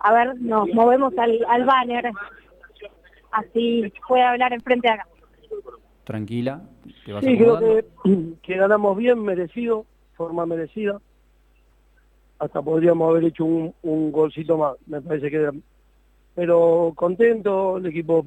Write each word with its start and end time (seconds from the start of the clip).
A 0.00 0.12
ver, 0.12 0.40
nos 0.40 0.68
movemos 0.68 1.16
al, 1.18 1.44
al 1.48 1.64
banner. 1.64 2.10
Así 3.30 3.92
puede 4.06 4.22
hablar 4.22 4.52
enfrente 4.52 4.88
de 4.88 4.94
acá. 4.94 5.06
Tranquila, 6.04 6.62
te 7.06 7.12
vas 7.12 7.24
Sí, 7.24 7.36
creo 7.38 7.58
que, 7.58 7.84
que 8.42 8.56
ganamos 8.56 8.96
bien, 8.96 9.22
merecido, 9.22 9.86
forma 10.14 10.44
merecida. 10.46 11.00
Hasta 12.38 12.60
podríamos 12.60 13.08
haber 13.08 13.24
hecho 13.24 13.44
un, 13.44 13.74
un 13.82 14.10
golcito 14.10 14.58
más, 14.58 14.76
me 14.86 15.00
parece 15.00 15.30
que 15.30 15.36
era. 15.36 15.52
Pero 16.34 16.92
contento, 16.96 17.76
el 17.76 17.86
equipo 17.86 18.26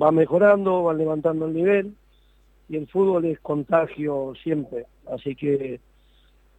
va 0.00 0.10
mejorando, 0.10 0.84
va 0.84 0.94
levantando 0.94 1.46
el 1.46 1.54
nivel 1.54 1.94
y 2.68 2.76
el 2.76 2.86
fútbol 2.88 3.24
es 3.24 3.40
contagio 3.40 4.34
siempre. 4.42 4.86
Así 5.10 5.34
que 5.34 5.80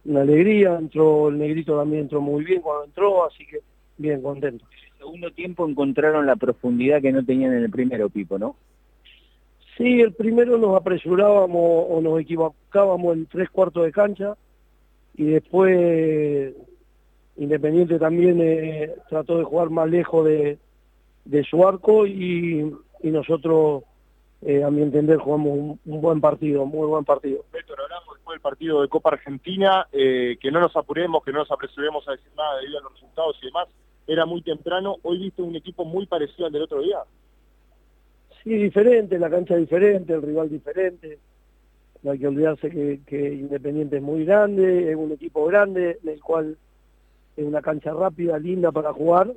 una 0.04 0.22
alegría, 0.22 0.76
entró 0.76 1.28
el 1.28 1.38
negrito 1.38 1.78
también 1.78 2.02
entró 2.02 2.20
muy 2.20 2.44
bien 2.44 2.62
cuando 2.62 2.84
entró, 2.84 3.26
así 3.26 3.46
que 3.46 3.60
bien 4.00 4.22
contento. 4.22 4.64
segundo 4.98 5.30
tiempo 5.30 5.68
encontraron 5.68 6.26
la 6.26 6.36
profundidad 6.36 7.02
que 7.02 7.12
no 7.12 7.24
tenían 7.24 7.52
en 7.52 7.64
el 7.64 7.70
primero, 7.70 8.08
Pipo, 8.08 8.38
¿no? 8.38 8.56
Sí, 9.76 10.00
el 10.00 10.12
primero 10.12 10.58
nos 10.58 10.76
apresurábamos 10.76 11.86
o 11.88 12.00
nos 12.02 12.20
equivocábamos 12.20 13.16
en 13.16 13.26
tres 13.26 13.48
cuartos 13.50 13.84
de 13.84 13.92
cancha 13.92 14.36
y 15.16 15.24
después 15.24 16.54
Independiente 17.36 17.98
también 17.98 18.38
eh, 18.42 18.94
trató 19.08 19.38
de 19.38 19.44
jugar 19.44 19.70
más 19.70 19.88
lejos 19.88 20.26
de, 20.26 20.58
de 21.24 21.44
su 21.44 21.66
arco 21.66 22.06
y, 22.06 22.70
y 23.02 23.10
nosotros, 23.10 23.84
eh, 24.42 24.62
a 24.62 24.70
mi 24.70 24.82
entender, 24.82 25.16
jugamos 25.16 25.52
un, 25.56 25.80
un 25.86 26.00
buen 26.02 26.20
partido, 26.20 26.66
muy 26.66 26.86
buen 26.86 27.06
partido. 27.06 27.42
Héctor, 27.54 27.80
hablamos 27.80 28.16
después 28.16 28.34
del 28.34 28.42
partido 28.42 28.82
de 28.82 28.88
Copa 28.88 29.10
Argentina, 29.10 29.86
eh, 29.90 30.36
que 30.38 30.50
no 30.50 30.60
nos 30.60 30.76
apuremos, 30.76 31.24
que 31.24 31.32
no 31.32 31.38
nos 31.38 31.50
apresuremos 31.50 32.06
a 32.08 32.12
decir 32.12 32.30
nada 32.36 32.58
debido 32.58 32.78
a 32.78 32.82
los 32.82 32.92
resultados 32.92 33.38
y 33.40 33.46
demás. 33.46 33.68
Era 34.10 34.26
muy 34.26 34.42
temprano, 34.42 34.96
hoy 35.02 35.18
viste 35.20 35.40
un 35.40 35.54
equipo 35.54 35.84
muy 35.84 36.04
parecido 36.04 36.46
al 36.46 36.52
del 36.52 36.62
otro 36.62 36.82
día. 36.82 36.98
Sí, 38.42 38.54
diferente, 38.54 39.20
la 39.20 39.30
cancha 39.30 39.54
diferente, 39.54 40.12
el 40.12 40.22
rival 40.22 40.50
diferente. 40.50 41.20
No 42.02 42.10
hay 42.10 42.18
que 42.18 42.26
olvidarse 42.26 42.70
que, 43.06 43.32
Independiente 43.34 43.98
es 43.98 44.02
muy 44.02 44.24
grande, 44.24 44.90
es 44.90 44.96
un 44.96 45.12
equipo 45.12 45.44
grande, 45.44 46.00
en 46.02 46.08
el 46.08 46.20
cual 46.20 46.58
es 47.36 47.44
una 47.46 47.62
cancha 47.62 47.92
rápida, 47.92 48.36
linda 48.40 48.72
para 48.72 48.92
jugar 48.92 49.32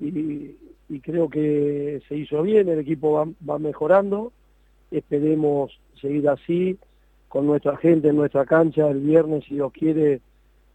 y, 0.00 0.56
y 0.88 1.00
creo 1.00 1.28
que 1.28 2.00
se 2.08 2.16
hizo 2.16 2.40
bien, 2.40 2.70
el 2.70 2.78
equipo 2.78 3.12
va, 3.12 3.26
va 3.46 3.58
mejorando, 3.58 4.32
esperemos 4.90 5.78
seguir 6.00 6.26
así 6.30 6.78
con 7.28 7.46
nuestra 7.46 7.76
gente 7.76 8.08
en 8.08 8.16
nuestra 8.16 8.46
cancha 8.46 8.88
el 8.88 9.00
viernes, 9.00 9.44
si 9.44 9.56
Dios 9.56 9.70
quiere, 9.70 10.22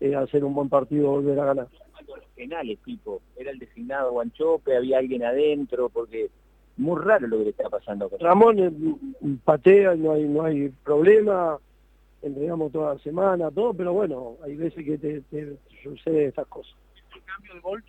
eh, 0.02 0.16
hacer 0.16 0.44
un 0.44 0.53
buen 0.53 0.70
partido, 0.70 1.09
volver 1.09 1.40
a 1.40 1.45
ganar. 1.45 1.68
Los 2.08 2.20
penales, 2.36 2.78
Pipo, 2.84 3.22
era 3.38 3.52
el 3.52 3.60
designado 3.60 4.12
Guanchope, 4.12 4.76
había 4.76 4.98
alguien 4.98 5.24
adentro, 5.24 5.90
porque 5.90 6.30
muy 6.78 7.00
raro 7.02 7.28
lo 7.28 7.38
que 7.38 7.44
le 7.46 7.50
está 7.52 7.70
pasando. 7.70 8.10
con- 8.10 8.20
Ramón 8.20 8.60
eh, 8.60 8.72
patea, 9.44 9.96
no 9.96 10.12
hay, 10.14 10.24
no 10.26 10.44
hay 10.44 10.70
problema, 10.84 11.58
entregamos 12.22 12.72
toda 12.72 12.96
la 12.96 13.00
semana, 13.02 13.52
todo, 13.52 13.74
pero 13.74 13.94
bueno, 13.94 14.38
hay 14.44 14.56
veces 14.56 14.84
que 14.84 14.98
te, 14.98 15.22
te 15.22 15.58
sucede 15.84 16.26
estas 16.26 16.48
cosas. 16.48 16.74
¿El 17.16 17.22
cambio 17.24 17.54
de 17.54 17.60
gol? 17.62 17.84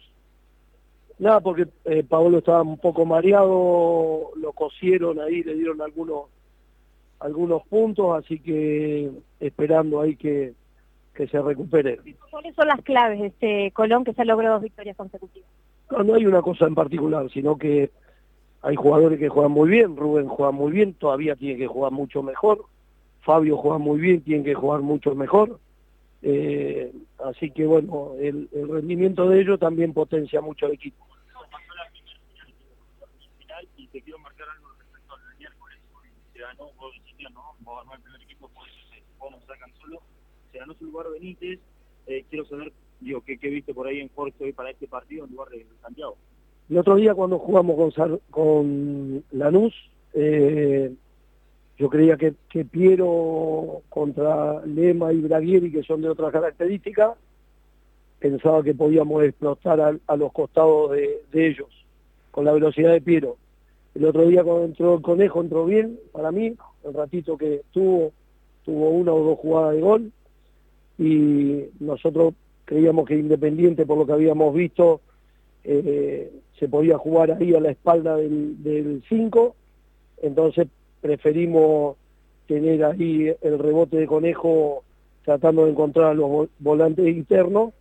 Nada, 1.19 1.41
porque 1.41 1.67
eh, 1.85 2.03
Paolo 2.03 2.39
estaba 2.39 2.63
un 2.63 2.79
poco 2.79 3.05
mareado, 3.07 4.31
lo 4.37 4.53
cosieron 4.53 5.21
ahí, 5.21 5.43
le 5.43 5.55
dieron 5.55 5.81
algunos 5.81 6.25
algunos 7.21 7.63
puntos, 7.69 8.19
así 8.23 8.39
que 8.39 9.11
esperando 9.41 10.01
ahí 10.01 10.15
que, 10.17 10.53
que 11.15 11.29
se 11.29 11.41
recupere. 11.41 11.98
¿Cuáles 12.31 12.55
son 12.55 12.69
las 12.69 12.83
claves 12.83 13.20
de 13.20 13.27
este 13.29 13.70
Colón 13.73 14.05
que 14.05 14.12
se 14.15 14.25
logró 14.25 14.51
dos 14.51 14.62
victorias 14.62 14.97
consecutivas? 14.97 15.48
No, 15.91 16.03
no 16.03 16.15
hay 16.15 16.27
una 16.27 16.43
cosa 16.43 16.67
en 16.67 16.75
particular, 16.75 17.31
sino 17.31 17.57
que 17.57 17.91
hay 18.62 18.77
jugadores 18.77 19.19
que 19.19 19.29
juegan 19.29 19.53
muy 19.53 19.69
bien, 19.69 19.97
Rubén 19.97 20.27
juega 20.27 20.51
muy 20.51 20.73
bien, 20.73 20.95
todavía 20.95 21.37
tiene 21.37 21.59
que 21.59 21.67
jugar 21.67 21.92
mucho 21.92 22.23
mejor, 22.23 22.64
Fabio 23.20 23.57
juega 23.57 23.79
muy 23.79 24.01
bien, 24.01 24.23
tiene 24.23 24.45
que 24.45 24.55
jugar 24.55 24.80
mucho 24.80 25.14
mejor, 25.14 25.61
eh, 26.23 26.92
así 27.25 27.51
que 27.51 27.67
bueno, 27.67 28.13
el, 28.19 28.48
el 28.52 28.69
rendimiento 28.69 29.29
de 29.29 29.41
ellos 29.41 29.61
también 29.61 29.92
potencia 29.92 30.41
mucho 30.41 30.67
al 30.67 30.73
equipo. 30.73 31.05
y 33.77 33.86
te 33.89 34.01
quiero 34.02 34.19
marcar 34.19 34.48
algo 34.48 34.69
respecto 34.79 35.14
al 35.14 35.39
miércoles. 35.39 35.79
Se 36.33 36.39
ganó, 36.39 36.73
vos 36.73 36.95
¿no? 37.33 37.55
Vos 37.61 37.81
armar 37.81 37.96
el 37.96 38.02
primer 38.02 38.23
equipo, 38.23 38.48
por 38.48 38.69
eso 38.69 38.79
se, 38.91 39.02
vos 39.19 39.31
nos 39.31 39.45
sacan 39.45 39.73
solo. 39.81 40.02
Se 40.55 40.61
ganó 40.61 40.73
su 40.75 40.85
lugar 40.85 41.07
Benítez. 41.11 41.59
Eh, 42.07 42.25
quiero 42.31 42.45
saber, 42.45 42.73
digo, 43.01 43.20
¿qué, 43.27 43.37
viste 43.37 43.75
por 43.75 43.89
ahí 43.89 43.98
en 43.98 44.09
Jorge 44.15 44.37
hoy 44.39 44.53
para 44.53 44.70
este 44.70 44.87
partido 44.87 45.25
en 45.25 45.33
lugar 45.33 45.48
de, 45.48 45.67
Santiago? 45.83 46.17
El 46.70 46.79
otro 46.79 46.95
día 46.95 47.13
cuando 47.13 47.41
jugamos 47.41 47.92
con, 47.92 48.20
con 48.31 49.25
Lanús, 49.33 49.75
eh, 50.13 50.95
yo 51.77 51.91
creía 51.91 52.17
que, 52.17 52.35
que 52.48 52.64
Piero 52.64 53.83
contra 53.89 54.64
Lema 54.64 55.13
y 55.13 55.23
Braguieri, 55.23 55.73
que 55.73 55.83
son 55.83 56.03
de 56.03 56.11
otras 56.11 56.31
características, 56.31 57.17
pensaba 58.20 58.63
que 58.63 58.75
podíamos 58.75 59.25
explotar 59.25 59.81
a, 59.81 59.98
a 60.07 60.17
los 60.17 60.33
costados 60.33 60.93
de, 60.93 61.23
de 61.33 61.48
ellos, 61.48 61.67
con 62.31 62.45
la 62.45 62.53
velocidad 62.53 62.93
de 62.93 63.01
Piero. 63.01 63.39
El 63.97 64.05
otro 64.05 64.25
día 64.29 64.45
cuando 64.45 64.67
entró 64.67 64.95
el 64.95 65.03
Conejo 65.03 65.41
entró 65.41 65.64
bien, 65.67 65.98
para 66.13 66.31
mí, 66.31 66.55
el 66.85 66.95
ratito 66.95 67.37
que 67.37 67.63
tuvo, 67.73 68.13
tuvo 68.64 68.91
una 68.91 69.13
o 69.13 69.25
dos 69.25 69.39
jugadas 69.41 69.75
de 69.75 69.81
gol, 69.81 70.13
y 70.99 71.65
nosotros 71.81 72.35
creíamos 72.65 73.07
que 73.07 73.15
Independiente, 73.19 73.85
por 73.87 73.99
lo 73.99 74.07
que 74.07 74.13
habíamos 74.13 74.55
visto, 74.55 75.01
eh, 75.65 76.31
se 76.59 76.69
podía 76.69 76.97
jugar 76.99 77.33
ahí 77.33 77.55
a 77.55 77.61
la 77.61 77.71
espalda 77.71 78.17
del 78.17 79.03
5, 79.09 79.55
entonces 80.23 80.69
preferimos 81.01 81.97
tener 82.47 82.85
ahí 82.85 83.35
el 83.43 83.59
rebote 83.59 83.97
de 83.97 84.07
conejo 84.07 84.85
tratando 85.25 85.65
de 85.65 85.71
encontrar 85.73 86.07
a 86.11 86.15
los 86.15 86.27
vol- 86.31 86.49
volantes 86.59 87.07
internos 87.07 87.73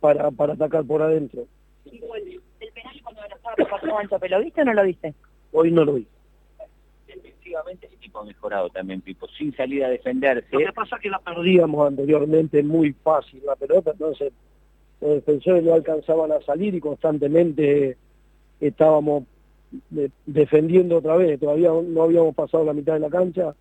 para, 0.00 0.30
para 0.30 0.54
atacar 0.54 0.84
por 0.84 1.02
adentro. 1.02 1.44
El 1.84 2.72
penal 2.72 3.00
cuando 3.02 3.20
lo 3.28 3.36
estaba 3.36 3.54
pasando 3.56 3.92
Guanchope, 3.94 4.28
¿lo 4.28 4.40
viste 4.40 4.62
o 4.62 4.64
no 4.64 4.74
lo 4.74 4.82
viste? 4.84 5.14
Hoy 5.52 5.70
no 5.70 5.84
lo 5.84 5.94
vi. 5.94 6.06
Defensivamente 7.06 7.86
el 7.86 7.97
equipo 8.08 8.20
ha 8.20 8.24
mejorado 8.24 8.70
también, 8.70 9.00
Pipo, 9.02 9.28
sin 9.28 9.54
salir 9.54 9.84
a 9.84 9.88
defenderse. 9.90 10.46
Lo 10.50 10.58
que 10.60 10.72
pasa 10.72 10.96
es 10.96 11.02
que 11.02 11.10
la 11.10 11.18
perdíamos 11.18 11.86
anteriormente 11.86 12.62
muy 12.62 12.92
fácil 12.92 13.42
la 13.44 13.54
pelota, 13.56 13.90
entonces 13.92 14.32
los 15.00 15.10
defensores 15.14 15.62
no 15.62 15.74
alcanzaban 15.74 16.32
a 16.32 16.40
salir 16.40 16.74
y 16.74 16.80
constantemente 16.80 17.96
estábamos 18.60 19.24
de- 19.90 20.10
defendiendo 20.26 20.96
otra 20.96 21.16
vez, 21.16 21.38
todavía 21.38 21.70
no 21.70 22.02
habíamos 22.02 22.34
pasado 22.34 22.64
la 22.64 22.72
mitad 22.72 22.94
de 22.94 23.00
la 23.00 23.10
cancha, 23.10 23.54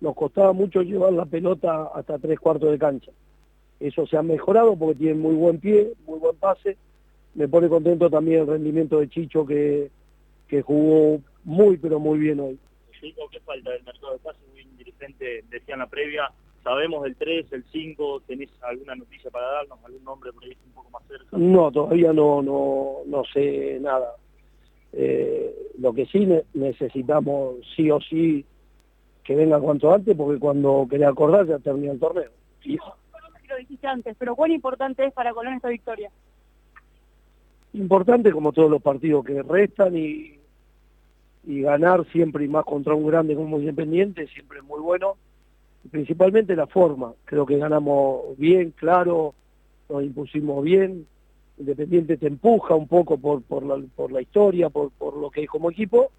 nos 0.00 0.14
costaba 0.14 0.52
mucho 0.52 0.82
llevar 0.82 1.12
la 1.14 1.24
pelota 1.24 1.84
hasta 1.94 2.18
tres 2.18 2.38
cuartos 2.38 2.70
de 2.70 2.78
cancha. 2.78 3.10
Eso 3.80 4.06
se 4.06 4.16
ha 4.16 4.22
mejorado 4.22 4.76
porque 4.76 4.96
tienen 4.98 5.20
muy 5.20 5.34
buen 5.34 5.58
pie, 5.58 5.92
muy 6.06 6.18
buen 6.18 6.36
pase. 6.36 6.76
Me 7.34 7.48
pone 7.48 7.68
contento 7.68 8.08
también 8.10 8.42
el 8.42 8.46
rendimiento 8.46 9.00
de 9.00 9.08
Chicho 9.08 9.44
que, 9.46 9.90
que 10.46 10.62
jugó 10.62 11.20
muy 11.44 11.76
pero 11.78 11.98
muy 11.98 12.18
bien 12.18 12.38
hoy. 12.40 12.58
Chico, 13.04 13.28
¿qué 13.30 13.38
falta 13.40 13.70
del 13.70 13.84
mercado 13.84 14.14
de 14.14 14.18
pases? 14.20 14.42
Un 14.64 14.76
dirigente 14.78 15.44
decía 15.50 15.74
en 15.74 15.80
la 15.80 15.86
previa, 15.86 16.30
sabemos 16.62 17.02
del 17.04 17.14
3, 17.16 17.52
el 17.52 17.62
5, 17.70 18.22
¿tenés 18.26 18.48
alguna 18.62 18.94
noticia 18.94 19.30
para 19.30 19.46
darnos? 19.46 19.78
¿Algún 19.84 20.04
nombre 20.04 20.32
por 20.32 20.42
ahí 20.44 20.56
un 20.66 20.72
poco 20.72 20.88
más 20.90 21.02
cerca? 21.06 21.26
No, 21.36 21.70
todavía 21.70 22.14
no, 22.14 22.40
no, 22.40 23.00
no 23.06 23.22
sé 23.26 23.78
nada. 23.80 24.14
Eh, 24.94 25.54
lo 25.78 25.92
que 25.92 26.06
sí 26.06 26.24
ne- 26.24 26.44
necesitamos 26.54 27.56
sí 27.76 27.90
o 27.90 28.00
sí 28.00 28.46
que 29.22 29.34
venga 29.34 29.60
cuanto 29.60 29.92
antes, 29.92 30.16
porque 30.16 30.38
cuando 30.40 30.86
quería 30.88 31.08
acordar 31.10 31.46
ya 31.46 31.58
termina 31.58 31.92
el 31.92 32.00
torneo. 32.00 32.30
Y 32.62 32.76
Lo 32.76 33.56
dijiste 33.58 33.86
antes, 33.86 34.16
pero 34.18 34.34
¿cuán 34.34 34.50
importante 34.50 35.04
es 35.04 35.12
para 35.12 35.34
Colón 35.34 35.54
esta 35.54 35.68
victoria? 35.68 36.10
importante 37.74 38.30
como 38.30 38.52
todos 38.52 38.70
los 38.70 38.80
partidos 38.80 39.24
que 39.24 39.42
restan 39.42 39.96
y, 39.96 40.38
y 41.46 41.62
ganar 41.62 42.06
siempre 42.12 42.44
y 42.44 42.48
más 42.48 42.64
contra 42.64 42.94
un 42.94 43.06
grande 43.06 43.34
como 43.34 43.58
Independiente 43.58 44.26
siempre 44.28 44.58
es 44.58 44.64
muy 44.64 44.80
bueno. 44.80 45.16
Principalmente 45.90 46.56
la 46.56 46.66
forma. 46.66 47.12
Creo 47.26 47.44
que 47.44 47.58
ganamos 47.58 48.36
bien, 48.38 48.70
claro, 48.70 49.34
nos 49.88 50.02
impusimos 50.02 50.64
bien. 50.64 51.06
Independiente 51.58 52.16
te 52.16 52.26
empuja 52.26 52.74
un 52.74 52.88
poco 52.88 53.18
por, 53.18 53.42
por, 53.42 53.64
la, 53.64 53.80
por 53.94 54.10
la 54.10 54.22
historia, 54.22 54.70
por, 54.70 54.90
por 54.92 55.16
lo 55.16 55.30
que 55.30 55.42
es 55.42 55.48
como 55.48 55.70
equipo, 55.70 56.10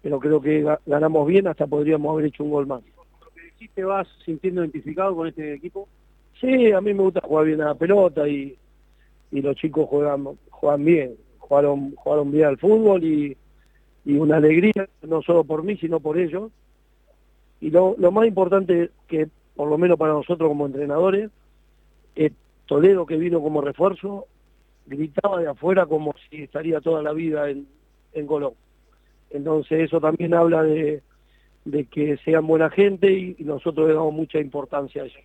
pero 0.00 0.18
creo 0.20 0.40
que 0.40 0.64
ga- 0.64 0.78
ganamos 0.86 1.26
bien, 1.26 1.48
hasta 1.48 1.66
podríamos 1.66 2.12
haber 2.12 2.26
hecho 2.26 2.44
un 2.44 2.50
gol 2.50 2.66
más. 2.66 2.82
¿Lo 3.20 3.30
que 3.34 3.42
decís 3.42 3.70
te 3.74 3.84
vas 3.84 4.08
sintiendo 4.24 4.62
identificado 4.62 5.14
con 5.14 5.28
este 5.28 5.54
equipo? 5.54 5.88
Sí, 6.40 6.72
a 6.72 6.80
mí 6.80 6.94
me 6.94 7.02
gusta 7.02 7.20
jugar 7.20 7.46
bien 7.46 7.60
a 7.60 7.66
la 7.66 7.74
pelota 7.74 8.26
y, 8.26 8.56
y 9.32 9.42
los 9.42 9.56
chicos 9.56 9.86
juegan, 9.88 10.24
juegan 10.50 10.84
bien, 10.84 11.16
jugaron, 11.38 11.94
jugaron 11.96 12.30
bien 12.30 12.46
al 12.46 12.58
fútbol 12.58 13.04
y, 13.04 13.36
y 14.04 14.16
una 14.16 14.36
alegría, 14.36 14.88
no 15.02 15.22
solo 15.22 15.44
por 15.44 15.62
mí, 15.62 15.76
sino 15.76 16.00
por 16.00 16.18
ellos. 16.18 16.50
Y 17.60 17.70
lo, 17.70 17.94
lo 17.98 18.10
más 18.10 18.26
importante 18.26 18.90
que, 19.08 19.28
por 19.54 19.68
lo 19.68 19.76
menos 19.76 19.98
para 19.98 20.12
nosotros 20.12 20.48
como 20.48 20.66
entrenadores, 20.66 21.30
es 22.14 22.32
Toledo 22.66 23.04
que 23.04 23.16
vino 23.16 23.42
como 23.42 23.60
refuerzo, 23.60 24.26
gritaba 24.86 25.40
de 25.40 25.48
afuera 25.48 25.86
como 25.86 26.14
si 26.28 26.42
estaría 26.42 26.80
toda 26.80 27.02
la 27.02 27.12
vida 27.12 27.50
en, 27.50 27.66
en 28.12 28.26
Colón. 28.26 28.54
Entonces 29.30 29.82
eso 29.82 30.00
también 30.00 30.34
habla 30.34 30.62
de, 30.62 31.02
de 31.64 31.84
que 31.84 32.16
sean 32.18 32.46
buena 32.46 32.70
gente 32.70 33.12
y, 33.12 33.36
nosotros 33.40 33.88
le 33.88 33.94
damos 33.94 34.12
mucha 34.12 34.38
importancia 34.38 35.02
a 35.02 35.06
eso. 35.06 35.18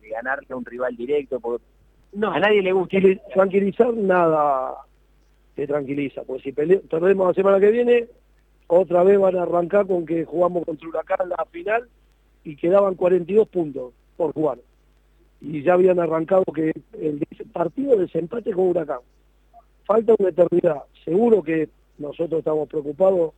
De 0.00 0.08
ganarle 0.08 0.46
a 0.50 0.56
un 0.56 0.64
rival 0.64 0.96
directo, 0.96 1.40
porque 1.40 1.64
no, 2.12 2.30
a 2.30 2.40
nadie 2.40 2.62
le 2.62 2.72
gusta. 2.72 2.98
Tranquilizar 3.32 3.92
nada 3.94 4.74
te 5.54 5.66
tranquiliza, 5.66 6.22
pues 6.24 6.42
si 6.42 6.52
perdemos 6.52 7.28
la 7.28 7.34
semana 7.34 7.60
que 7.60 7.70
viene, 7.70 8.06
otra 8.66 9.02
vez 9.02 9.18
van 9.18 9.36
a 9.36 9.42
arrancar 9.42 9.86
con 9.86 10.06
que 10.06 10.24
jugamos 10.24 10.64
contra 10.64 10.88
Huracán 10.88 11.28
la 11.28 11.44
final 11.50 11.88
y 12.44 12.56
quedaban 12.56 12.94
42 12.94 13.48
puntos 13.48 13.92
por 14.16 14.32
jugar. 14.32 14.58
Y 15.40 15.62
ya 15.62 15.74
habían 15.74 16.00
arrancado 16.00 16.44
que 16.44 16.72
el 16.98 17.20
partido 17.52 17.96
de 17.96 18.02
desempate 18.02 18.52
con 18.52 18.68
Huracán. 18.68 19.00
Falta 19.84 20.14
una 20.18 20.30
eternidad. 20.30 20.82
Seguro 21.04 21.42
que 21.42 21.68
nosotros 21.98 22.38
estamos 22.38 22.68
preocupados, 22.68 23.32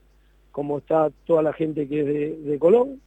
como 0.52 0.78
está 0.78 1.10
toda 1.26 1.43
la 1.43 1.52
gente 1.52 1.88
que 1.88 2.00
es 2.00 2.44
de, 2.46 2.58
Colón, 2.58 3.00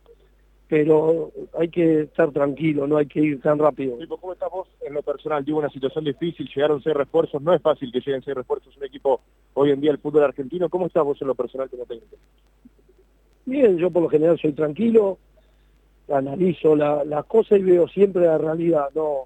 pero 0.67 1.31
hay 1.57 1.69
que 1.69 2.01
estar 2.01 2.31
tranquilo, 2.31 2.87
no 2.87 2.97
hay 2.97 3.05
que 3.05 3.21
ir 3.21 3.41
tan 3.41 3.57
rápido. 3.57 3.97
¿Cómo 4.19 4.33
estás 4.33 4.51
vos 4.51 4.67
en 4.81 4.93
lo 4.93 5.01
personal? 5.01 5.45
Digo, 5.45 5.59
una 5.59 5.69
situación 5.69 6.03
difícil, 6.03 6.49
llegaron 6.53 6.81
seis 6.81 6.95
refuerzos, 6.95 7.41
no 7.41 7.53
es 7.53 7.61
fácil 7.61 7.91
que 7.91 7.99
lleguen 7.99 8.21
seis 8.21 8.35
refuerzos 8.35 8.75
un 8.75 8.83
equipo 8.83 9.21
hoy 9.53 9.71
en 9.71 9.79
día 9.79 9.91
el 9.91 9.97
fútbol 9.97 10.23
argentino. 10.23 10.69
¿Cómo 10.69 10.87
estás 10.87 11.03
vos 11.03 11.21
en 11.21 11.27
lo 11.27 11.35
personal 11.35 11.69
como 11.69 11.85
técnico? 11.85 12.17
Bien, 13.45 13.77
yo 13.77 13.89
por 13.89 14.03
lo 14.03 14.09
general 14.09 14.37
soy 14.37 14.51
tranquilo, 14.51 15.17
analizo 16.09 16.75
las 16.75 17.25
cosas 17.25 17.59
y 17.59 17.63
veo 17.63 17.87
siempre 17.87 18.25
la 18.25 18.37
realidad, 18.37 18.89
no, 18.93 19.25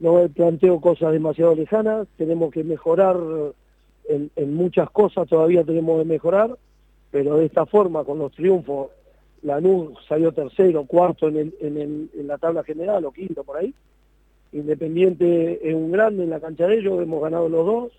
no 0.00 0.28
planteo 0.28 0.78
cosas 0.78 1.12
demasiado 1.12 1.54
lejanas, 1.54 2.06
tenemos 2.18 2.52
que 2.52 2.64
mejorar 2.64 3.16
en, 4.08 4.54
muchas 4.54 4.90
cosas, 4.90 5.26
todavía 5.28 5.64
tenemos 5.64 6.00
que 6.00 6.04
mejorar, 6.04 6.58
pero 7.10 7.36
de 7.36 7.46
esta 7.46 7.64
forma, 7.64 8.04
con 8.04 8.18
los 8.18 8.32
triunfos, 8.32 8.90
Lanús 9.42 9.98
salió 10.08 10.32
tercero, 10.32 10.84
cuarto 10.84 11.28
en, 11.28 11.36
el, 11.36 11.54
en, 11.60 11.76
el, 11.76 12.10
en 12.14 12.26
la 12.26 12.38
tabla 12.38 12.62
general, 12.62 13.04
o 13.04 13.12
quinto 13.12 13.44
por 13.44 13.56
ahí, 13.56 13.74
Independiente 14.52 15.66
es 15.66 15.74
un 15.74 15.90
grande 15.90 16.24
en 16.24 16.30
la 16.30 16.38
cancha 16.38 16.66
de 16.66 16.78
ellos, 16.78 17.00
hemos 17.00 17.22
ganado 17.22 17.48
los 17.48 17.64
dos, 17.64 17.92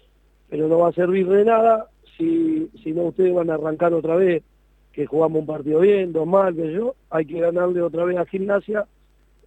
pero 0.50 0.68
no 0.68 0.78
va 0.78 0.90
a 0.90 0.94
servir 0.94 1.28
de 1.28 1.46
nada 1.46 1.88
si, 2.16 2.70
si 2.84 2.92
no 2.92 3.06
ustedes 3.06 3.34
van 3.34 3.50
a 3.50 3.56
arrancar 3.56 3.92
otra 3.94 4.16
vez 4.16 4.44
que 4.92 5.08
jugamos 5.08 5.40
un 5.40 5.48
partido 5.48 5.80
bien, 5.80 6.14
dos 6.14 6.28
mal, 6.28 6.56
que 6.56 6.72
yo, 6.72 6.94
hay 7.10 7.26
que 7.26 7.40
ganarle 7.40 7.82
otra 7.82 8.06
vez 8.06 8.18
a 8.18 8.26
Gimnasia 8.26 8.86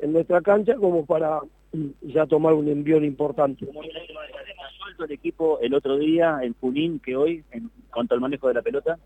en 0.01 0.13
nuestra 0.13 0.41
cancha 0.41 0.75
como 0.75 1.07
para 1.07 1.41
ya 2.03 2.27
tomar 2.27 2.55
un 2.55 2.69
envión 2.69 3.05
importante. 3.05 3.67
suelto 3.67 5.05
el 5.05 5.13
equipo 5.13 5.61
el 5.61 5.75
otro 5.75 5.97
día 5.99 6.41
en 6.43 6.55
Junín 6.61 6.99
que 6.99 7.15
hoy 7.15 7.45
en 7.53 7.71
cuanto 7.93 8.15
al 8.15 8.21
manejo 8.21 8.49
de 8.49 8.55
la 8.55 8.63
pelota? 8.63 8.99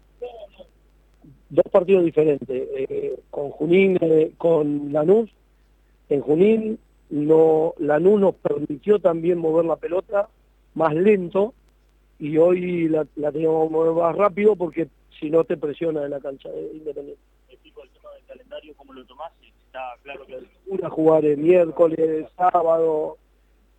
Dos 1.50 1.66
partidos 1.70 2.04
diferentes. 2.04 2.48
Eh, 2.48 3.20
con 3.30 3.50
Junín, 3.50 3.98
eh, 4.00 4.32
con 4.38 4.92
Lanús. 4.92 5.30
En 6.08 6.20
Junín 6.20 6.78
no, 7.10 7.74
Lanús 7.78 8.20
nos 8.20 8.34
permitió 8.36 8.98
también 8.98 9.38
mover 9.38 9.64
la 9.64 9.76
pelota 9.76 10.28
más 10.74 10.94
lento 10.94 11.52
y 12.18 12.36
hoy 12.38 12.88
la, 12.88 13.06
la 13.16 13.32
teníamos 13.32 13.68
que 13.68 13.72
mover 13.72 13.92
más 13.92 14.16
rápido 14.16 14.56
porque 14.56 14.88
si 15.18 15.30
no 15.30 15.44
te 15.44 15.56
presiona 15.56 16.04
en 16.04 16.10
la 16.10 16.20
cancha 16.20 16.48
de 16.48 16.72
Independiente. 16.74 17.20
El 17.48 17.58
tema 17.58 18.14
del 18.14 18.24
calendario, 18.26 18.74
¿cómo 18.76 18.92
lo 18.92 19.04
tomás? 19.04 19.32
Está 19.66 19.80
claro 20.02 20.26
que... 20.26 20.38
Una 20.66 20.88
jugar 20.88 21.24
el 21.24 21.38
miércoles, 21.38 22.26
sábado, 22.36 23.16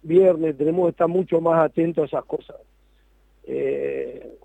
viernes, 0.04 0.58
tenemos 0.58 0.86
que 0.86 0.92
estar 0.92 1.08
mucho 1.08 1.40
más 1.42 1.64
atentos 1.64 2.04
a 2.04 2.08
esas 2.08 2.26
cosas. 2.26 2.58
Eh, 3.44 4.38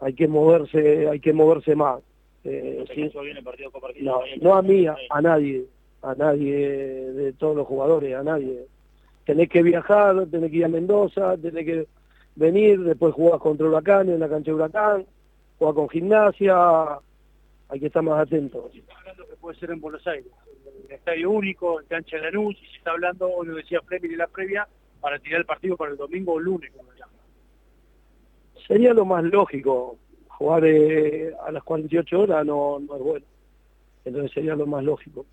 hay 0.00 0.14
que 0.14 0.28
moverse, 0.28 1.08
hay 1.08 1.20
que 1.20 1.32
moverse 1.32 1.74
más. 1.74 2.02
Eh, 2.44 2.84
no, 4.00 4.20
no 4.40 4.54
a 4.54 4.62
mí, 4.62 4.86
a, 4.86 5.20
nadie, 5.20 5.64
a 6.02 6.14
nadie 6.14 6.56
de 7.12 7.32
todos 7.34 7.56
los 7.56 7.66
jugadores, 7.66 8.14
a 8.14 8.22
nadie. 8.22 8.66
Tenés 9.24 9.48
que 9.48 9.62
viajar, 9.62 10.26
tenés 10.26 10.50
que 10.50 10.56
ir 10.56 10.64
a 10.64 10.68
Mendoza, 10.68 11.36
tenés 11.36 11.64
que 11.64 11.86
venir, 12.34 12.82
después 12.82 13.14
jugar 13.14 13.38
contra 13.38 13.68
Huracán 13.68 14.08
en 14.08 14.18
la 14.18 14.28
cancha 14.28 14.50
de 14.50 14.54
Huracán, 14.54 15.06
jugar 15.58 15.74
con 15.74 15.88
gimnasia, 15.88 16.98
hay 17.68 17.80
que 17.80 17.86
estar 17.86 18.02
más 18.02 18.20
atentos. 18.20 18.72
Se 18.72 18.78
está 18.78 18.98
hablando 18.98 19.26
que 19.28 19.36
puede 19.36 19.58
ser 19.58 19.70
en 19.70 19.80
Buenos 19.80 20.04
Aires, 20.06 20.32
en 20.66 20.86
el 20.86 20.92
estadio 20.92 21.30
único, 21.30 21.80
en 21.80 21.86
cancha 21.86 22.16
de 22.16 22.22
Lanús, 22.24 22.56
y 22.60 22.66
se 22.66 22.78
está 22.78 22.90
hablando, 22.90 23.30
hoy 23.30 23.46
lo 23.46 23.54
decía 23.54 23.80
Fleming 23.82 24.10
en 24.10 24.18
la 24.18 24.26
previa, 24.26 24.66
para 25.00 25.18
tirar 25.20 25.40
el 25.40 25.46
partido 25.46 25.76
para 25.76 25.92
el 25.92 25.96
domingo 25.96 26.32
o 26.32 26.40
lunes, 26.40 26.72
como 26.72 26.90
lo 26.90 26.98
llama. 26.98 27.12
Sería 28.66 28.92
lo 28.92 29.04
más 29.04 29.24
lógico, 29.24 29.96
jugar 30.42 30.64
eh, 30.64 31.32
a 31.46 31.52
las 31.52 31.62
48 31.62 32.20
horas 32.20 32.44
no, 32.44 32.78
no 32.80 32.96
es 32.96 33.02
bueno, 33.02 33.26
entonces 34.04 34.32
sería 34.32 34.54
lo 34.56 34.66
más 34.66 34.82
lógico 34.84 35.24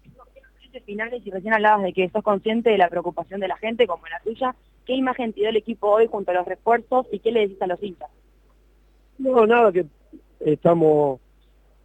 finales 0.85 1.21
y 1.25 1.31
recién 1.31 1.53
hablabas 1.53 1.83
de 1.83 1.93
que 1.93 2.09
sos 2.09 2.23
consciente 2.23 2.69
de 2.69 2.77
la 2.77 2.89
preocupación 2.89 3.39
de 3.39 3.47
la 3.47 3.57
gente 3.57 3.87
como 3.87 4.05
la 4.07 4.19
tuya. 4.19 4.55
¿Qué 4.85 4.93
imagen 4.93 5.33
te 5.33 5.41
dio 5.41 5.49
el 5.49 5.57
equipo 5.57 5.87
hoy 5.89 6.07
junto 6.07 6.31
a 6.31 6.35
los 6.35 6.45
refuerzos 6.45 7.07
y 7.11 7.19
qué 7.19 7.31
le 7.31 7.41
decís 7.41 7.61
a 7.61 7.67
los 7.67 7.81
hinchas? 7.81 8.09
No, 9.17 9.45
nada, 9.45 9.71
que 9.71 9.85
estamos 10.39 11.19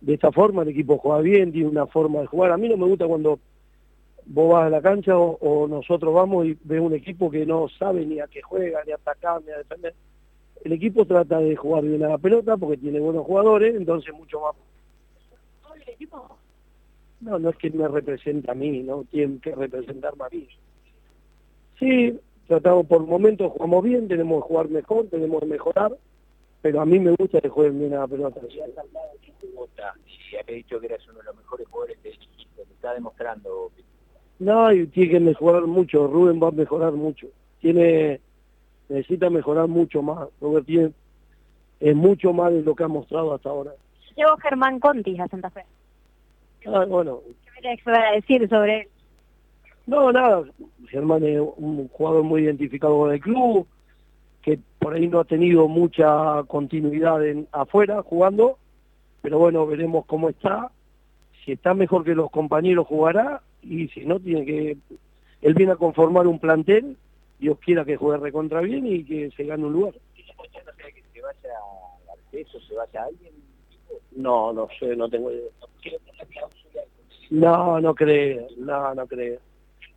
de 0.00 0.14
esta 0.14 0.30
forma, 0.32 0.62
el 0.62 0.68
equipo 0.68 0.98
juega 0.98 1.20
bien, 1.20 1.52
tiene 1.52 1.68
una 1.68 1.86
forma 1.86 2.20
de 2.20 2.26
jugar. 2.26 2.52
A 2.52 2.56
mí 2.56 2.68
no 2.68 2.76
me 2.76 2.86
gusta 2.86 3.06
cuando 3.06 3.38
vos 4.26 4.52
vas 4.52 4.66
a 4.66 4.70
la 4.70 4.80
cancha 4.80 5.16
o, 5.16 5.66
nosotros 5.68 6.14
vamos 6.14 6.46
y 6.46 6.56
ves 6.62 6.80
un 6.80 6.94
equipo 6.94 7.30
que 7.30 7.44
no 7.44 7.68
sabe 7.78 8.04
ni 8.06 8.20
a 8.20 8.26
qué 8.26 8.42
juega, 8.42 8.82
ni 8.84 8.92
a 8.92 8.96
atacar, 8.96 9.42
ni 9.42 9.50
a 9.50 9.58
defender. 9.58 9.94
El 10.64 10.72
equipo 10.72 11.04
trata 11.04 11.40
de 11.40 11.54
jugar 11.54 11.84
bien 11.84 12.02
a 12.04 12.08
la 12.08 12.18
pelota 12.18 12.56
porque 12.56 12.78
tiene 12.78 12.98
buenos 12.98 13.26
jugadores, 13.26 13.76
entonces 13.76 14.14
mucho 14.14 14.40
más. 14.40 14.54
el 15.76 15.88
equipo? 15.88 16.38
No, 17.20 17.38
no 17.38 17.50
es 17.50 17.56
que 17.56 17.70
me 17.70 17.86
representa 17.86 18.52
a 18.52 18.54
mí, 18.54 18.82
no 18.82 19.04
tienen 19.10 19.40
que 19.40 19.54
representarme 19.54 20.24
a 20.24 20.28
mí. 20.30 20.48
Sí, 21.78 22.18
tratamos 22.46 22.86
por 22.86 23.06
momentos, 23.06 23.52
jugamos 23.52 23.84
bien, 23.84 24.08
tenemos 24.08 24.42
que 24.42 24.48
jugar 24.48 24.68
mejor, 24.70 25.06
tenemos 25.08 25.40
que 25.40 25.46
mejorar, 25.46 25.96
pero 26.62 26.80
a 26.80 26.86
mí 26.86 26.98
me 26.98 27.10
gusta 27.10 27.42
que 27.42 27.48
jueguen 27.50 27.78
bien 27.78 27.94
a 27.94 28.00
la 28.00 28.06
pelota. 28.06 28.40
Y 30.06 30.36
ha 30.36 30.42
dicho 30.52 30.80
que 30.80 30.86
eres 30.86 31.06
uno 31.08 31.18
de 31.18 31.24
los 31.24 31.36
mejores 31.36 31.68
jugadores 31.68 32.02
de 32.02 32.08
equipo, 32.08 32.62
te 32.62 32.62
está 32.62 32.94
demostrando. 32.94 33.70
No, 34.38 34.72
y 34.72 34.86
tiene 34.86 35.10
que 35.10 35.20
mejorar 35.20 35.66
mucho, 35.66 36.06
Rubén 36.06 36.42
va 36.42 36.48
a 36.48 36.52
mejorar 36.52 36.92
mucho. 36.92 37.28
Tiene, 37.60 38.20
necesita 38.88 39.30
mejorar 39.30 39.68
mucho 39.68 40.02
más, 40.02 40.28
Robert 40.40 40.66
tiene, 40.66 40.92
es 41.80 41.94
mucho 41.94 42.32
más 42.32 42.52
de 42.52 42.62
lo 42.62 42.74
que 42.74 42.84
ha 42.84 42.88
mostrado 42.88 43.34
hasta 43.34 43.48
ahora. 43.48 43.72
Llegó 44.16 44.36
Germán 44.36 44.78
Conti 44.78 45.18
a 45.18 45.28
Santa 45.28 45.50
Fe. 45.50 45.64
Ah, 46.66 46.84
bueno. 46.88 47.20
¿Qué 47.60 47.78
me 47.86 47.96
a 47.96 48.12
decir 48.12 48.48
sobre 48.48 48.80
él? 48.80 48.88
No, 49.86 50.12
nada, 50.12 50.44
Germán 50.88 51.24
es 51.24 51.40
un 51.56 51.88
jugador 51.88 52.22
muy 52.22 52.42
identificado 52.42 52.98
con 52.98 53.12
el 53.12 53.20
club, 53.20 53.66
que 54.42 54.58
por 54.78 54.94
ahí 54.94 55.08
no 55.08 55.20
ha 55.20 55.24
tenido 55.24 55.68
mucha 55.68 56.42
continuidad 56.46 57.26
en, 57.26 57.48
afuera 57.52 58.02
jugando, 58.02 58.58
pero 59.20 59.38
bueno, 59.38 59.66
veremos 59.66 60.06
cómo 60.06 60.28
está. 60.28 60.70
Si 61.44 61.52
está 61.52 61.74
mejor 61.74 62.04
que 62.04 62.14
los 62.14 62.30
compañeros 62.30 62.86
jugará 62.86 63.42
y 63.62 63.88
si 63.88 64.04
no, 64.04 64.20
tiene 64.20 64.44
que... 64.44 64.76
Él 65.42 65.54
viene 65.54 65.72
a 65.72 65.76
conformar 65.76 66.26
un 66.26 66.38
plantel, 66.38 66.96
Dios 67.44 67.58
quiera 67.58 67.84
que 67.84 67.98
juegue 67.98 68.22
recontra 68.22 68.62
bien 68.62 68.86
y 68.86 69.04
que 69.04 69.30
se 69.36 69.44
gane 69.44 69.66
un 69.66 69.74
lugar. 69.74 69.92
que 70.14 70.22
se 71.12 71.20
vaya 71.20 71.50
a 71.52 72.30
se 72.32 72.74
vaya 72.74 73.02
a 73.02 73.04
alguien? 73.04 73.34
No, 74.16 74.50
no 74.54 74.66
sé, 74.80 74.96
no 74.96 75.10
tengo 75.10 75.30
idea. 75.30 75.50
No, 77.28 77.82
no 77.82 77.94
creo, 77.94 78.46
no, 78.56 78.94
no 78.94 79.06
creo. 79.06 79.40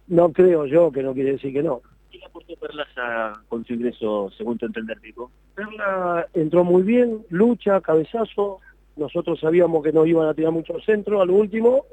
No 0.08 0.34
creo 0.34 0.66
yo 0.66 0.92
que 0.92 1.02
no 1.02 1.14
quiere 1.14 1.32
decir 1.32 1.54
que 1.54 1.64
no. 1.64 1.82
¿Qué 2.12 2.20
aportó 2.26 2.54
Perlas 2.58 2.90
con 3.48 3.64
su 3.64 3.76
ingreso, 3.76 4.30
según 4.38 4.58
tu 4.58 4.66
entender, 4.66 5.00
Pico? 5.00 5.32
Perla 5.56 6.28
entró 6.34 6.66
muy 6.66 6.84
bien, 6.84 7.26
lucha, 7.30 7.80
cabezazo. 7.80 8.60
Nosotros 8.98 9.40
sabíamos 9.40 9.82
que 9.86 9.94
nos 9.94 10.06
iban 10.06 10.28
a 10.28 10.34
tirar 10.34 10.52
mucho 10.52 10.78
centro 10.82 11.22
al 11.22 11.30
último 11.30 11.86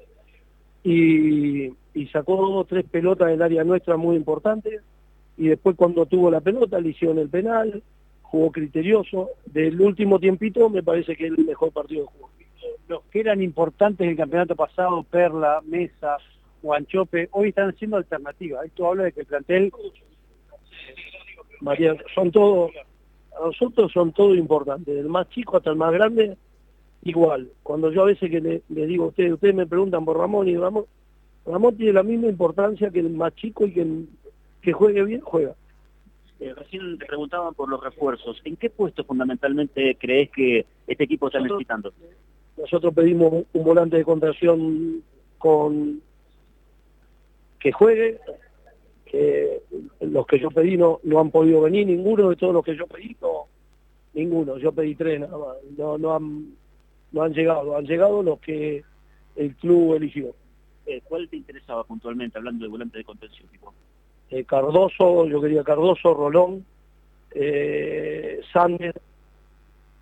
y, 0.82 1.66
y 1.94 2.06
sacó 2.08 2.34
dos 2.38 2.66
tres 2.66 2.84
pelotas 2.90 3.28
del 3.28 3.40
área 3.40 3.62
nuestra 3.62 3.96
muy 3.96 4.16
importantes. 4.16 4.82
Y 5.36 5.48
después 5.48 5.76
cuando 5.76 6.06
tuvo 6.06 6.30
la 6.30 6.40
pelota 6.40 6.80
le 6.80 6.90
hicieron 6.90 7.18
el 7.18 7.28
penal, 7.28 7.82
jugó 8.22 8.50
criterioso. 8.52 9.30
Del 9.46 9.80
último 9.80 10.18
tiempito 10.18 10.68
me 10.68 10.82
parece 10.82 11.16
que 11.16 11.26
es 11.26 11.32
el 11.36 11.44
mejor 11.44 11.72
partido 11.72 12.02
de 12.02 12.08
juego. 12.08 12.30
Los 12.88 13.02
que 13.04 13.20
eran 13.20 13.42
importantes 13.42 14.04
en 14.04 14.10
el 14.10 14.16
campeonato 14.16 14.54
pasado, 14.56 15.02
Perla, 15.04 15.62
Mesa, 15.66 16.18
Guanchope, 16.62 17.28
hoy 17.32 17.48
están 17.48 17.74
siendo 17.76 17.96
alternativas. 17.96 18.64
Esto 18.66 18.88
habla 18.88 19.04
de 19.04 19.12
que 19.12 19.20
el 19.20 19.26
plantel... 19.26 19.72
María, 21.60 21.96
son 22.14 22.30
todos, 22.30 22.72
a 23.40 23.46
nosotros 23.46 23.90
son 23.92 24.12
todos 24.12 24.36
importantes, 24.36 24.94
del 24.94 25.08
más 25.08 25.28
chico 25.30 25.56
hasta 25.56 25.70
el 25.70 25.76
más 25.76 25.92
grande, 25.92 26.36
igual. 27.02 27.50
Cuando 27.62 27.90
yo 27.90 28.02
a 28.02 28.06
veces 28.06 28.30
que 28.30 28.40
le, 28.40 28.62
digo 28.68 29.04
a 29.04 29.08
ustedes, 29.08 29.32
ustedes 29.32 29.54
me 29.54 29.66
preguntan 29.66 30.04
por 30.04 30.18
Ramón 30.18 30.48
y 30.48 30.56
Ramón, 30.56 30.84
Ramón 31.46 31.76
tiene 31.76 31.92
la 31.92 32.02
misma 32.02 32.28
importancia 32.28 32.90
que 32.90 33.00
el 33.00 33.10
más 33.10 33.34
chico 33.34 33.66
y 33.66 33.72
que, 33.72 33.86
que 34.64 34.72
juegue 34.72 35.04
bien, 35.04 35.20
juega. 35.20 35.54
Eh, 36.40 36.52
recién 36.54 36.98
te 36.98 37.06
preguntaban 37.06 37.54
por 37.54 37.68
los 37.68 37.82
refuerzos. 37.82 38.40
¿En 38.44 38.56
qué 38.56 38.68
puesto 38.70 39.04
fundamentalmente 39.04 39.96
crees 40.00 40.30
que 40.30 40.66
este 40.86 41.04
equipo 41.04 41.26
está 41.28 41.38
Nosotros- 41.38 41.58
necesitando? 41.58 41.92
Nosotros 42.56 42.94
pedimos 42.94 43.44
un 43.52 43.64
volante 43.64 43.96
de 43.96 44.04
contención 44.04 45.02
con 45.38 46.00
que 47.58 47.72
juegue, 47.72 48.20
que 49.06 49.62
los 50.00 50.26
que 50.26 50.38
yo 50.38 50.50
pedí 50.50 50.76
no, 50.76 51.00
no 51.02 51.18
han 51.20 51.30
podido 51.30 51.62
venir, 51.62 51.86
ninguno 51.86 52.30
de 52.30 52.36
todos 52.36 52.52
los 52.54 52.64
que 52.64 52.76
yo 52.76 52.86
pedí, 52.86 53.16
no, 53.20 53.46
ninguno, 54.12 54.58
yo 54.58 54.70
pedí 54.72 54.94
tres 54.94 55.20
nada 55.20 55.36
más, 55.38 55.56
no, 55.76 55.98
no, 55.98 56.14
han, 56.14 56.54
no 57.12 57.22
han 57.22 57.32
llegado, 57.32 57.76
han 57.76 57.86
llegado 57.86 58.22
los 58.22 58.38
que 58.40 58.84
el 59.36 59.56
club 59.56 59.94
eligió. 59.94 60.34
Eh, 60.86 61.00
¿Cuál 61.04 61.28
te 61.28 61.36
interesaba 61.36 61.82
puntualmente, 61.84 62.36
hablando 62.38 62.64
de 62.64 62.70
volante 62.70 62.98
de 62.98 63.04
contención? 63.04 63.48
Tipo? 63.48 63.72
Eh, 64.34 64.44
Cardoso, 64.44 65.26
yo 65.28 65.40
quería 65.40 65.62
Cardoso, 65.62 66.12
Rolón, 66.12 66.66
eh, 67.30 68.40
Sander, 68.52 69.00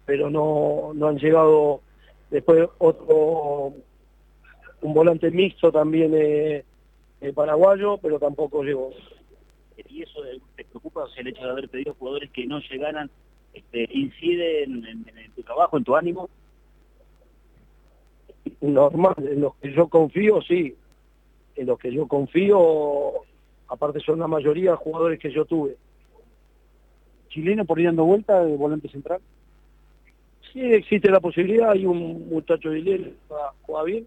pero 0.06 0.30
no, 0.30 0.92
no 0.94 1.08
han 1.08 1.18
llegado 1.18 1.82
después 2.30 2.66
otro, 2.78 3.74
un 4.80 4.94
volante 4.94 5.30
mixto 5.30 5.70
también 5.70 6.12
eh, 6.14 6.64
eh, 7.20 7.32
paraguayo, 7.34 7.98
pero 7.98 8.18
tampoco 8.18 8.62
llegó. 8.62 8.90
¿Y 9.90 10.02
eso 10.02 10.22
te 10.56 10.64
preocupa? 10.64 11.02
O 11.04 11.08
sea, 11.08 11.20
el 11.20 11.28
hecho 11.28 11.44
de 11.44 11.50
haber 11.50 11.68
pedido 11.68 11.92
jugadores 11.98 12.30
que 12.30 12.46
no 12.46 12.58
llegaran, 12.60 13.10
este, 13.52 13.86
¿incide 13.92 14.64
en, 14.64 14.82
en- 14.86 15.06
en 15.14 15.30
tu 15.32 15.42
trabajo, 15.42 15.76
en 15.76 15.84
tu 15.84 15.94
ánimo? 15.94 16.30
Normal, 18.62 19.14
en 19.18 19.42
los 19.42 19.54
que 19.56 19.72
yo 19.74 19.88
confío, 19.88 20.40
sí, 20.40 20.74
en 21.56 21.66
los 21.66 21.78
que 21.78 21.92
yo 21.92 22.08
confío, 22.08 23.12
aparte 23.72 24.00
son 24.00 24.18
la 24.18 24.28
mayoría 24.28 24.76
jugadores 24.76 25.18
que 25.18 25.32
yo 25.32 25.44
tuve. 25.46 25.76
chileno 27.30 27.64
por 27.64 27.80
ir 27.80 27.86
dando 27.86 28.04
vuelta 28.04 28.44
de 28.44 28.54
volante 28.56 28.88
central. 28.88 29.20
Sí, 30.52 30.60
existe 30.60 31.10
la 31.10 31.20
posibilidad, 31.20 31.70
hay 31.70 31.86
un 31.86 32.28
muchacho 32.28 32.68
de 32.68 32.80
Lille 32.80 33.04
que 33.04 33.14
juega, 33.26 33.52
juega 33.62 33.84
bien, 33.84 34.06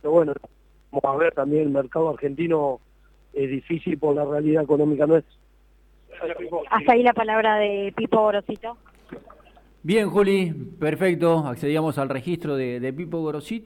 pero 0.00 0.12
bueno, 0.12 0.34
vamos 0.90 1.04
a 1.04 1.22
ver 1.22 1.32
también 1.32 1.62
el 1.62 1.70
mercado 1.70 2.10
argentino 2.10 2.80
es 3.32 3.48
difícil 3.48 3.96
por 3.96 4.16
la 4.16 4.24
realidad 4.24 4.64
económica 4.64 5.06
nuestra. 5.06 5.32
Hasta 6.70 6.92
ahí 6.92 7.02
la 7.04 7.12
palabra 7.12 7.56
de 7.56 7.92
Pipo 7.96 8.20
Gorosito. 8.20 8.76
Bien, 9.84 10.08
Juli, 10.10 10.52
perfecto. 10.78 11.46
Accedíamos 11.46 11.98
al 11.98 12.08
registro 12.08 12.56
de, 12.56 12.80
de 12.80 12.92
Pipo 12.92 13.20
Gorosito. 13.20 13.60